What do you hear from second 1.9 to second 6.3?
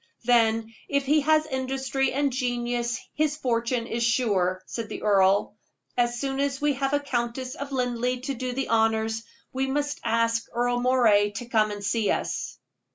and genius, his fortune is sure," said the earl. "As